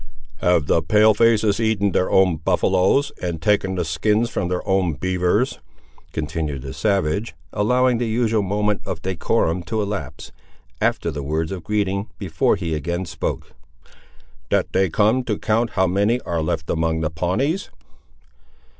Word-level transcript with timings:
"Have 0.37 0.65
the 0.65 0.81
pale 0.81 1.13
faces 1.13 1.59
eaten 1.59 1.91
their 1.91 2.09
own 2.09 2.37
buffaloes, 2.37 3.11
and 3.21 3.39
taken 3.39 3.75
the 3.75 3.85
skins 3.85 4.31
from 4.31 4.45
all 4.45 4.49
their 4.49 4.67
own 4.67 4.93
beavers," 4.93 5.59
continued 6.11 6.63
the 6.63 6.73
savage, 6.73 7.35
allowing 7.53 7.99
the 7.99 8.07
usual 8.07 8.41
moment 8.41 8.81
of 8.83 9.03
decorum 9.03 9.61
to 9.61 9.79
elapse, 9.79 10.31
after 10.81 11.11
the 11.11 11.21
words 11.21 11.51
of 11.51 11.63
greeting, 11.63 12.07
before 12.17 12.55
he 12.55 12.73
again 12.73 13.05
spoke, 13.05 13.51
"that 14.49 14.73
they 14.73 14.89
come 14.89 15.23
to 15.25 15.37
count 15.37 15.69
how 15.77 15.85
many 15.85 16.19
are 16.21 16.41
left 16.41 16.67
among 16.71 17.01
the 17.01 17.11
Pawnees?" 17.11 17.69